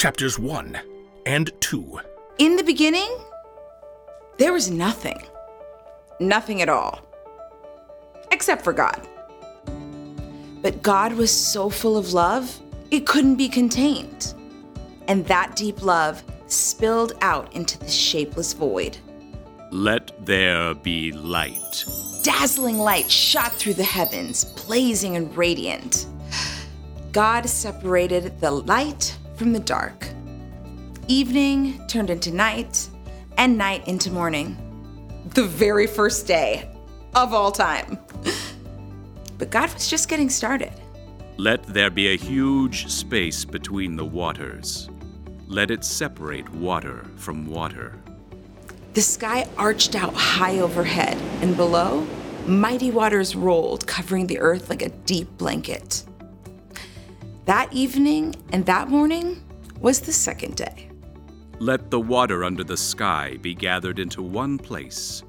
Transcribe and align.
chapters 0.00 0.38
1 0.38 0.80
and 1.26 1.52
2. 1.60 2.00
In 2.38 2.56
the 2.56 2.64
beginning, 2.64 3.14
there 4.38 4.50
was 4.50 4.70
nothing. 4.70 5.20
Nothing 6.18 6.62
at 6.62 6.70
all. 6.70 7.00
Except 8.32 8.64
for 8.64 8.72
God. 8.72 9.06
But 10.62 10.82
God 10.82 11.12
was 11.12 11.30
so 11.30 11.68
full 11.68 11.98
of 11.98 12.14
love, 12.14 12.62
it 12.90 13.06
couldn't 13.06 13.34
be 13.34 13.46
contained. 13.46 14.32
And 15.06 15.26
that 15.26 15.54
deep 15.54 15.82
love 15.82 16.22
spilled 16.46 17.12
out 17.20 17.52
into 17.54 17.78
the 17.78 17.90
shapeless 17.90 18.54
void. 18.54 18.96
Let 19.70 20.12
there 20.24 20.74
be 20.76 21.12
light. 21.12 21.84
Dazzling 22.22 22.78
light 22.78 23.10
shot 23.10 23.52
through 23.52 23.74
the 23.74 23.84
heavens, 23.84 24.46
blazing 24.64 25.16
and 25.16 25.36
radiant. 25.36 26.06
God 27.12 27.46
separated 27.50 28.40
the 28.40 28.50
light 28.50 29.18
from 29.40 29.54
the 29.54 29.60
dark. 29.60 30.06
Evening 31.08 31.80
turned 31.86 32.10
into 32.10 32.30
night, 32.30 32.90
and 33.38 33.56
night 33.56 33.88
into 33.88 34.10
morning. 34.10 34.54
The 35.32 35.44
very 35.44 35.86
first 35.86 36.26
day 36.26 36.68
of 37.14 37.32
all 37.32 37.50
time. 37.50 37.98
But 39.38 39.48
God 39.50 39.72
was 39.72 39.88
just 39.88 40.10
getting 40.10 40.28
started. 40.28 40.74
Let 41.38 41.62
there 41.62 41.88
be 41.88 42.08
a 42.08 42.18
huge 42.18 42.88
space 42.88 43.46
between 43.46 43.96
the 43.96 44.04
waters. 44.04 44.90
Let 45.46 45.70
it 45.70 45.84
separate 45.84 46.46
water 46.52 47.06
from 47.16 47.46
water. 47.46 47.94
The 48.92 49.00
sky 49.00 49.48
arched 49.56 49.94
out 49.94 50.12
high 50.12 50.58
overhead, 50.58 51.16
and 51.40 51.56
below, 51.56 52.06
mighty 52.46 52.90
waters 52.90 53.34
rolled, 53.34 53.86
covering 53.86 54.26
the 54.26 54.38
earth 54.38 54.68
like 54.68 54.82
a 54.82 54.90
deep 54.90 55.38
blanket. 55.38 56.04
That 57.46 57.72
evening 57.72 58.34
and 58.52 58.66
that 58.66 58.88
morning 58.88 59.42
was 59.80 60.00
the 60.00 60.12
second 60.12 60.56
day. 60.56 60.90
Let 61.58 61.90
the 61.90 62.00
water 62.00 62.44
under 62.44 62.64
the 62.64 62.76
sky 62.76 63.38
be 63.40 63.54
gathered 63.54 63.98
into 63.98 64.22
one 64.22 64.58
place. 64.58 65.22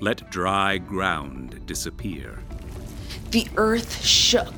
Let 0.00 0.30
dry 0.30 0.78
ground 0.78 1.66
disappear. 1.66 2.38
The 3.30 3.46
earth 3.56 4.04
shook, 4.04 4.54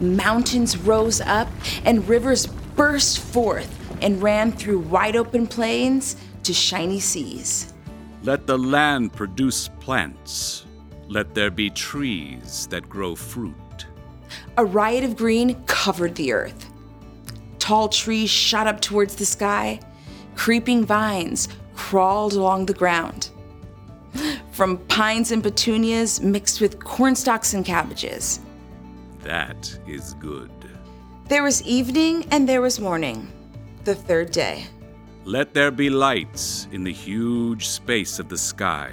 mountains 0.00 0.76
rose 0.76 1.20
up, 1.22 1.48
and 1.84 2.08
rivers 2.08 2.46
burst 2.46 3.18
forth 3.18 3.70
and 4.02 4.22
ran 4.22 4.52
through 4.52 4.80
wide 4.80 5.16
open 5.16 5.46
plains 5.46 6.16
to 6.42 6.52
shiny 6.52 7.00
seas. 7.00 7.72
Let 8.22 8.46
the 8.46 8.58
land 8.58 9.12
produce 9.12 9.68
plants. 9.80 10.66
Let 11.08 11.34
there 11.34 11.50
be 11.50 11.70
trees 11.70 12.66
that 12.70 12.88
grow 12.88 13.14
fruit. 13.14 13.54
A 14.56 14.64
riot 14.64 15.04
of 15.04 15.16
green 15.16 15.62
covered 15.66 16.14
the 16.14 16.32
earth. 16.32 16.70
Tall 17.58 17.88
trees 17.88 18.30
shot 18.30 18.66
up 18.66 18.80
towards 18.80 19.16
the 19.16 19.26
sky. 19.26 19.80
Creeping 20.36 20.84
vines 20.84 21.48
crawled 21.74 22.34
along 22.34 22.66
the 22.66 22.74
ground. 22.74 23.30
From 24.52 24.78
pines 24.86 25.32
and 25.32 25.42
petunias 25.42 26.20
mixed 26.20 26.60
with 26.60 26.82
cornstalks 26.82 27.54
and 27.54 27.64
cabbages. 27.64 28.40
That 29.22 29.78
is 29.86 30.14
good. 30.14 30.50
There 31.28 31.42
was 31.42 31.62
evening 31.62 32.26
and 32.30 32.46
there 32.48 32.60
was 32.60 32.78
morning, 32.78 33.32
the 33.84 33.94
third 33.94 34.30
day. 34.30 34.66
Let 35.24 35.54
there 35.54 35.70
be 35.70 35.88
lights 35.88 36.68
in 36.70 36.84
the 36.84 36.92
huge 36.92 37.66
space 37.66 38.18
of 38.18 38.28
the 38.28 38.36
sky. 38.36 38.92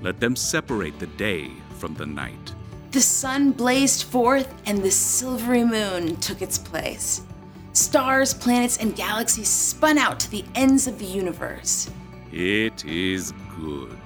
Let 0.00 0.18
them 0.18 0.34
separate 0.34 0.98
the 0.98 1.08
day 1.08 1.50
from 1.78 1.94
the 1.94 2.06
night. 2.06 2.54
The 2.92 3.00
sun 3.00 3.52
blazed 3.52 4.02
forth 4.02 4.54
and 4.66 4.82
the 4.82 4.90
silvery 4.90 5.64
moon 5.64 6.16
took 6.16 6.42
its 6.42 6.58
place. 6.58 7.22
Stars, 7.72 8.34
planets, 8.34 8.76
and 8.76 8.94
galaxies 8.94 9.48
spun 9.48 9.96
out 9.96 10.20
to 10.20 10.30
the 10.30 10.44
ends 10.54 10.86
of 10.86 10.98
the 10.98 11.06
universe. 11.06 11.90
It 12.30 12.84
is 12.84 13.32
good. 13.58 13.98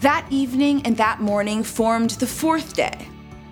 That 0.00 0.26
evening 0.28 0.82
and 0.84 0.96
that 0.96 1.20
morning 1.20 1.62
formed 1.62 2.10
the 2.10 2.26
fourth 2.26 2.74
day. 2.74 3.06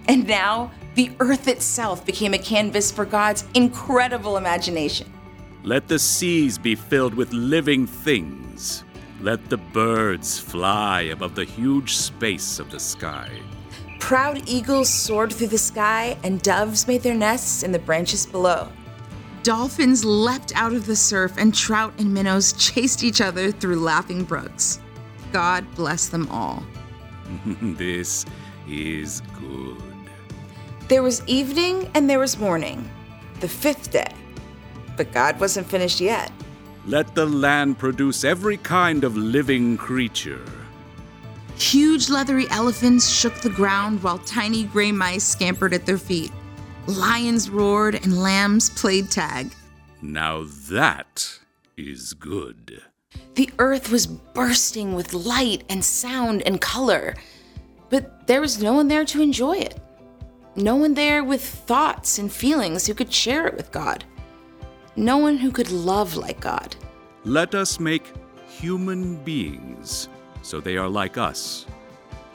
And 0.09 0.27
now, 0.27 0.73
the 0.97 1.12
earth 1.21 1.47
itself 1.47 2.05
became 2.05 2.35
a 2.35 2.39
canvas 2.39 2.91
for 2.91 3.05
God's 3.05 3.45
incredible 3.55 4.37
imagination. 4.37 5.06
Let 5.62 5.87
the 5.87 6.01
seas 6.01 6.59
be 6.59 6.75
filled 6.75 7.15
with 7.15 7.33
living 7.33 7.87
things. 7.87 8.83
Let 9.21 9.49
the 9.51 9.56
birds 9.56 10.41
fly 10.41 11.03
above 11.03 11.37
the 11.37 11.45
huge 11.45 11.95
space 11.95 12.59
of 12.59 12.73
the 12.73 12.81
sky. 12.81 13.31
Proud 14.05 14.47
eagles 14.47 14.91
soared 14.91 15.33
through 15.33 15.47
the 15.47 15.57
sky, 15.57 16.19
and 16.23 16.43
doves 16.43 16.87
made 16.87 17.01
their 17.01 17.15
nests 17.15 17.63
in 17.63 17.73
the 17.73 17.79
branches 17.79 18.27
below. 18.27 18.69
Dolphins 19.43 20.05
leapt 20.05 20.55
out 20.55 20.75
of 20.75 20.85
the 20.85 20.95
surf, 20.95 21.33
and 21.39 21.55
trout 21.55 21.95
and 21.97 22.13
minnows 22.13 22.53
chased 22.53 23.03
each 23.03 23.23
other 23.23 23.51
through 23.51 23.81
laughing 23.81 24.23
brooks. 24.23 24.79
God 25.33 25.65
bless 25.75 26.09
them 26.09 26.29
all. 26.29 26.63
this 27.63 28.27
is 28.69 29.23
good. 29.41 29.81
There 30.89 31.03
was 31.03 31.27
evening 31.27 31.91
and 31.95 32.09
there 32.09 32.19
was 32.19 32.39
morning, 32.39 32.87
the 33.41 33.49
fifth 33.49 33.91
day. 33.91 34.13
But 34.99 35.13
God 35.13 35.41
wasn't 35.41 35.67
finished 35.67 36.03
yet. 36.03 36.31
Let 36.85 37.15
the 37.15 37.25
land 37.25 37.79
produce 37.79 38.23
every 38.23 38.59
kind 38.59 39.03
of 39.03 39.17
living 39.17 39.79
creature. 39.79 40.45
Huge 41.57 42.11
leathery 42.11 42.47
elephants 42.51 43.09
shook 43.09 43.35
the 43.37 43.51
ground 43.51 44.03
while 44.03 44.19
tiny 44.19 44.65
gray 44.65 44.91
mice 44.91 45.25
scampered 45.25 45.73
at 45.73 45.87
their 45.87 45.99
feet. 45.99 46.33
Lions 46.87 47.49
roared 47.49 47.95
and 47.95 48.21
lambs 48.21 48.71
played 48.71 49.11
tag. 49.11 49.53
Now 50.03 50.47
that 50.69 51.39
is 51.77 52.13
good. 52.13 52.83
The 53.37 53.51
earth 53.59 53.91
was 53.91 54.07
bursting 54.07 54.95
with 54.95 55.15
light 55.15 55.65
and 55.69 55.85
sound 55.85 56.43
and 56.43 56.61
color, 56.61 57.15
but 57.89 58.27
there 58.27 58.41
was 58.41 58.63
no 58.63 58.75
one 58.75 58.89
there 58.89 59.05
to 59.07 59.23
enjoy 59.23 59.57
it. 59.59 59.81
No 60.57 60.77
one 60.77 60.95
there 60.95 61.25
with 61.25 61.43
thoughts 61.43 62.19
and 62.19 62.33
feelings 62.33 62.87
who 62.87 62.95
could 62.95 63.13
share 63.13 63.47
it 63.47 63.57
with 63.57 63.73
God. 63.73 64.05
No 64.97 65.17
one 65.17 65.37
who 65.37 65.51
could 65.51 65.71
love 65.71 66.17
like 66.17 66.41
God. 66.41 66.77
Let 67.25 67.55
us 67.55 67.81
make 67.81 68.13
human 68.47 69.17
beings 69.25 70.09
so 70.44 70.60
they 70.60 70.77
are 70.77 70.88
like 70.88 71.16
us. 71.16 71.66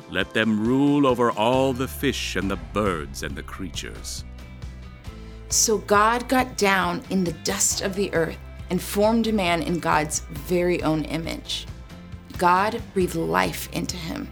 Let 0.09 0.33
them 0.33 0.65
rule 0.67 1.05
over 1.05 1.31
all 1.31 1.71
the 1.73 1.87
fish 1.87 2.35
and 2.35 2.49
the 2.49 2.57
birds 2.73 3.21
and 3.21 3.35
the 3.35 3.43
creatures. 3.43 4.25
So 5.49 5.77
God 5.77 6.27
got 6.27 6.57
down 6.57 7.03
in 7.11 7.23
the 7.23 7.33
dust 7.43 7.81
of 7.81 7.95
the 7.95 8.11
earth 8.13 8.37
and 8.71 8.81
formed 8.81 9.27
a 9.27 9.31
man 9.31 9.61
in 9.61 9.79
God's 9.79 10.21
very 10.31 10.81
own 10.81 11.03
image. 11.05 11.67
God 12.37 12.81
breathed 12.93 13.15
life 13.15 13.69
into 13.73 13.95
him. 13.95 14.27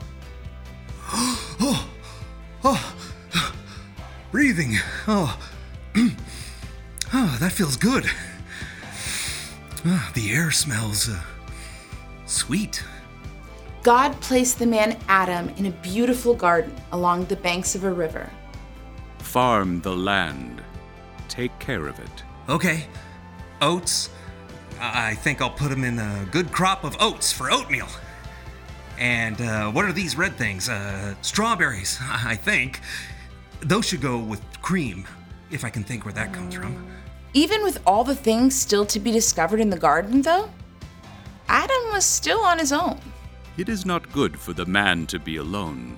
oh, 1.13 1.89
oh, 2.63 2.95
breathing. 4.31 4.75
Oh, 5.07 5.39
oh, 7.13 7.37
that 7.39 7.51
feels 7.51 7.77
good. 7.77 8.05
Oh, 9.85 10.11
the 10.15 10.31
air 10.31 10.49
smells 10.49 11.07
uh, 11.09 11.21
sweet. 12.25 12.83
God 13.87 14.19
placed 14.19 14.59
the 14.59 14.65
man 14.65 14.99
Adam 15.07 15.47
in 15.55 15.67
a 15.67 15.71
beautiful 15.71 16.33
garden 16.33 16.75
along 16.91 17.23
the 17.27 17.37
banks 17.37 17.73
of 17.73 17.85
a 17.85 17.89
river. 17.89 18.29
Farm 19.19 19.79
the 19.79 19.95
land. 19.95 20.61
Take 21.29 21.57
care 21.59 21.87
of 21.87 21.97
it. 21.97 22.23
Okay. 22.49 22.85
Oats. 23.61 24.09
I 24.77 25.13
think 25.13 25.41
I'll 25.41 25.49
put 25.49 25.69
them 25.69 25.85
in 25.85 25.99
a 25.99 26.27
good 26.31 26.51
crop 26.51 26.83
of 26.83 26.97
oats 26.99 27.31
for 27.31 27.49
oatmeal. 27.49 27.87
And 28.97 29.39
uh, 29.39 29.71
what 29.71 29.85
are 29.85 29.93
these 29.93 30.17
red 30.17 30.35
things? 30.35 30.67
Uh, 30.67 31.15
strawberries, 31.21 31.97
I 32.01 32.35
think. 32.35 32.81
Those 33.61 33.85
should 33.85 34.01
go 34.01 34.17
with 34.17 34.41
cream, 34.61 35.07
if 35.49 35.63
I 35.63 35.69
can 35.69 35.85
think 35.85 36.03
where 36.03 36.13
that 36.13 36.33
comes 36.33 36.55
from. 36.55 36.91
Even 37.33 37.63
with 37.63 37.81
all 37.87 38.03
the 38.03 38.15
things 38.15 38.53
still 38.53 38.85
to 38.87 38.99
be 38.99 39.13
discovered 39.13 39.61
in 39.61 39.69
the 39.69 39.79
garden, 39.79 40.23
though, 40.23 40.49
Adam 41.47 41.93
was 41.93 42.03
still 42.03 42.41
on 42.41 42.59
his 42.59 42.73
own. 42.73 42.99
It 43.57 43.69
is 43.69 43.85
not 43.85 44.11
good 44.11 44.39
for 44.39 44.53
the 44.53 44.65
man 44.65 45.07
to 45.07 45.17
be 45.17 45.37
alone. 45.37 45.97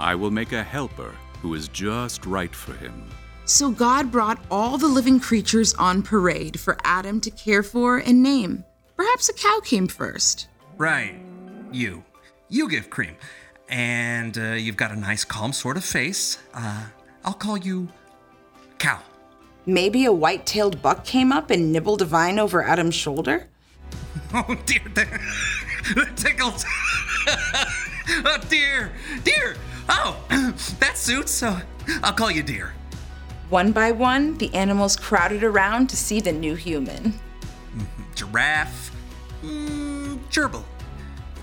I 0.00 0.16
will 0.16 0.32
make 0.32 0.52
a 0.52 0.64
helper 0.64 1.14
who 1.40 1.54
is 1.54 1.68
just 1.68 2.26
right 2.26 2.54
for 2.54 2.74
him. 2.74 3.08
So 3.44 3.70
God 3.70 4.10
brought 4.10 4.40
all 4.50 4.78
the 4.78 4.88
living 4.88 5.20
creatures 5.20 5.74
on 5.74 6.02
parade 6.02 6.58
for 6.58 6.76
Adam 6.84 7.20
to 7.20 7.30
care 7.30 7.62
for 7.62 7.98
and 7.98 8.22
name. 8.22 8.64
Perhaps 8.96 9.28
a 9.28 9.34
cow 9.34 9.60
came 9.64 9.86
first. 9.86 10.48
Right. 10.76 11.20
You. 11.70 12.02
You 12.48 12.68
give 12.68 12.90
cream. 12.90 13.16
And 13.68 14.36
uh, 14.36 14.52
you've 14.52 14.76
got 14.76 14.90
a 14.90 14.96
nice, 14.96 15.24
calm 15.24 15.52
sort 15.52 15.76
of 15.76 15.84
face. 15.84 16.38
Uh, 16.52 16.86
I'll 17.24 17.32
call 17.32 17.56
you 17.56 17.88
Cow. 18.78 18.98
Maybe 19.66 20.04
a 20.04 20.12
white 20.12 20.44
tailed 20.44 20.82
buck 20.82 21.04
came 21.04 21.30
up 21.30 21.50
and 21.50 21.70
nibbled 21.70 22.02
a 22.02 22.04
vine 22.04 22.40
over 22.40 22.62
Adam's 22.62 22.96
shoulder? 22.96 23.48
Oh, 24.34 24.56
dear. 24.64 24.80
That, 25.94 26.06
that 26.06 26.16
tickles. 26.16 26.64
oh, 27.26 28.38
dear. 28.48 28.92
Dear. 29.24 29.56
Oh, 29.88 30.16
that 30.80 30.96
suits. 30.96 31.32
So 31.32 31.58
I'll 32.02 32.12
call 32.12 32.30
you 32.30 32.42
Dear. 32.42 32.74
One 33.50 33.72
by 33.72 33.92
one, 33.92 34.38
the 34.38 34.52
animals 34.54 34.96
crowded 34.96 35.44
around 35.44 35.88
to 35.90 35.96
see 35.96 36.20
the 36.20 36.32
new 36.32 36.54
human. 36.54 37.14
Giraffe. 38.14 38.90
Mm, 39.42 40.18
gerbil. 40.30 40.64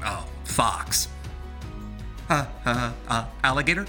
Oh, 0.03 0.25
fox. 0.43 1.07
Uh, 2.29 2.45
uh, 2.65 2.91
uh, 3.07 3.25
alligator? 3.43 3.85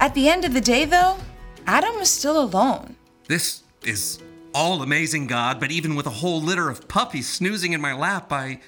At 0.00 0.14
the 0.14 0.28
end 0.28 0.44
of 0.44 0.52
the 0.52 0.60
day, 0.60 0.84
though, 0.84 1.18
Adam 1.66 1.96
was 1.96 2.10
still 2.10 2.42
alone. 2.42 2.96
This 3.28 3.62
is 3.84 4.18
all 4.54 4.82
amazing, 4.82 5.26
God, 5.26 5.60
but 5.60 5.70
even 5.70 5.94
with 5.94 6.06
a 6.06 6.10
whole 6.10 6.40
litter 6.40 6.68
of 6.68 6.88
puppies 6.88 7.28
snoozing 7.28 7.72
in 7.72 7.80
my 7.80 7.92
lap, 7.94 8.32
I 8.32 8.60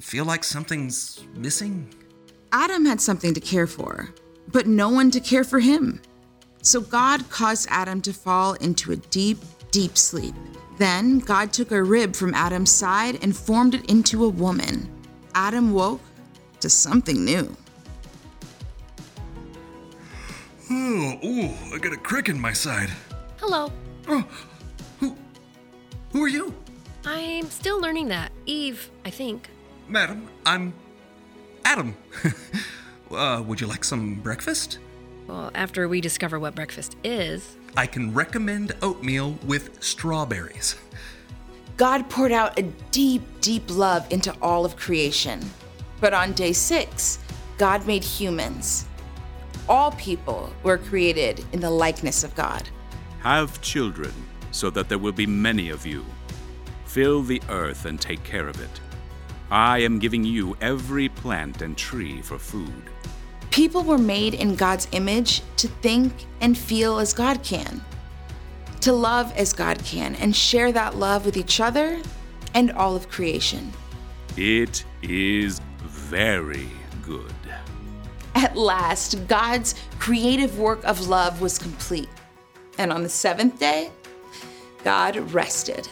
feel 0.00 0.24
like 0.24 0.44
something's 0.44 1.24
missing. 1.34 1.92
Adam 2.52 2.84
had 2.84 3.00
something 3.00 3.34
to 3.34 3.40
care 3.40 3.66
for, 3.66 4.10
but 4.48 4.66
no 4.66 4.88
one 4.88 5.10
to 5.10 5.20
care 5.20 5.44
for 5.44 5.60
him. 5.60 6.00
So 6.62 6.80
God 6.80 7.28
caused 7.30 7.68
Adam 7.70 8.00
to 8.02 8.12
fall 8.12 8.54
into 8.54 8.92
a 8.92 8.96
deep, 8.96 9.38
deep 9.70 9.98
sleep. 9.98 10.34
Then 10.78 11.18
God 11.18 11.52
took 11.52 11.72
a 11.72 11.82
rib 11.82 12.16
from 12.16 12.34
Adam's 12.34 12.70
side 12.70 13.18
and 13.22 13.36
formed 13.36 13.74
it 13.74 13.90
into 13.90 14.24
a 14.24 14.28
woman. 14.28 14.90
Adam 15.34 15.72
woke 15.72 16.00
to 16.60 16.70
something 16.70 17.24
new. 17.24 17.56
Oh, 20.70 21.18
ooh, 21.24 21.74
I 21.74 21.78
got 21.78 21.92
a 21.92 21.96
crick 21.96 22.28
in 22.28 22.40
my 22.40 22.52
side. 22.52 22.90
Hello. 23.38 23.70
Oh, 24.08 24.26
who, 24.98 25.16
who 26.12 26.22
are 26.22 26.28
you? 26.28 26.54
I'm 27.04 27.50
still 27.50 27.80
learning 27.80 28.08
that. 28.08 28.32
Eve, 28.46 28.90
I 29.04 29.10
think. 29.10 29.50
Madam, 29.88 30.28
I'm 30.46 30.72
Adam. 31.64 31.96
uh, 33.10 33.42
would 33.46 33.60
you 33.60 33.66
like 33.66 33.84
some 33.84 34.14
breakfast? 34.14 34.78
Well, 35.26 35.50
after 35.54 35.88
we 35.88 36.00
discover 36.00 36.38
what 36.38 36.54
breakfast 36.54 36.96
is. 37.04 37.56
I 37.76 37.86
can 37.86 38.14
recommend 38.14 38.74
oatmeal 38.82 39.38
with 39.46 39.82
strawberries. 39.82 40.76
God 41.76 42.08
poured 42.08 42.32
out 42.32 42.58
a 42.58 42.62
deep, 42.92 43.22
deep 43.40 43.64
love 43.68 44.06
into 44.10 44.34
all 44.40 44.64
of 44.64 44.76
creation. 44.76 45.40
But 46.00 46.14
on 46.14 46.32
day 46.32 46.52
six, 46.52 47.18
God 47.58 47.86
made 47.86 48.04
humans. 48.04 48.86
All 49.68 49.92
people 49.92 50.52
were 50.62 50.78
created 50.78 51.44
in 51.52 51.60
the 51.60 51.70
likeness 51.70 52.22
of 52.22 52.34
God. 52.34 52.68
Have 53.20 53.60
children, 53.60 54.12
so 54.50 54.70
that 54.70 54.88
there 54.88 54.98
will 54.98 55.12
be 55.12 55.26
many 55.26 55.70
of 55.70 55.84
you. 55.86 56.04
Fill 56.84 57.22
the 57.22 57.42
earth 57.48 57.86
and 57.86 58.00
take 58.00 58.22
care 58.22 58.46
of 58.46 58.60
it. 58.60 58.80
I 59.54 59.78
am 59.78 60.00
giving 60.00 60.24
you 60.24 60.56
every 60.60 61.08
plant 61.08 61.62
and 61.62 61.78
tree 61.78 62.20
for 62.22 62.40
food. 62.40 62.90
People 63.52 63.84
were 63.84 63.98
made 63.98 64.34
in 64.34 64.56
God's 64.56 64.88
image 64.90 65.42
to 65.58 65.68
think 65.68 66.26
and 66.40 66.58
feel 66.58 66.98
as 66.98 67.12
God 67.12 67.40
can, 67.44 67.80
to 68.80 68.92
love 68.92 69.32
as 69.36 69.52
God 69.52 69.78
can, 69.84 70.16
and 70.16 70.34
share 70.34 70.72
that 70.72 70.96
love 70.96 71.24
with 71.24 71.36
each 71.36 71.60
other 71.60 72.02
and 72.54 72.72
all 72.72 72.96
of 72.96 73.08
creation. 73.08 73.72
It 74.36 74.84
is 75.02 75.60
very 75.84 76.68
good. 77.04 77.32
At 78.34 78.56
last, 78.56 79.24
God's 79.28 79.76
creative 80.00 80.58
work 80.58 80.82
of 80.82 81.06
love 81.06 81.40
was 81.40 81.58
complete. 81.58 82.08
And 82.76 82.92
on 82.92 83.04
the 83.04 83.08
seventh 83.08 83.60
day, 83.60 83.92
God 84.82 85.16
rested. 85.32 85.88